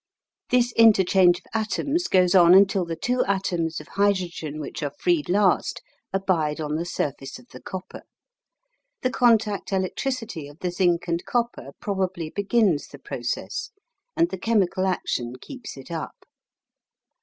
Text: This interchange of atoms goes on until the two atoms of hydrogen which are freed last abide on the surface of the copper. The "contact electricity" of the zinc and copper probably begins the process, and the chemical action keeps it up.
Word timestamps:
This 0.49 0.71
interchange 0.73 1.37
of 1.37 1.45
atoms 1.53 2.07
goes 2.07 2.33
on 2.33 2.55
until 2.55 2.85
the 2.85 2.95
two 2.95 3.23
atoms 3.25 3.79
of 3.79 3.87
hydrogen 3.89 4.59
which 4.59 4.81
are 4.81 4.89
freed 4.99 5.29
last 5.29 5.79
abide 6.11 6.59
on 6.59 6.75
the 6.75 6.87
surface 6.87 7.37
of 7.37 7.47
the 7.49 7.61
copper. 7.61 8.01
The 9.03 9.11
"contact 9.11 9.71
electricity" 9.71 10.47
of 10.47 10.57
the 10.57 10.71
zinc 10.71 11.07
and 11.07 11.23
copper 11.25 11.73
probably 11.79 12.31
begins 12.31 12.87
the 12.87 12.97
process, 12.97 13.69
and 14.17 14.31
the 14.31 14.39
chemical 14.39 14.87
action 14.87 15.35
keeps 15.39 15.77
it 15.77 15.91
up. 15.91 16.25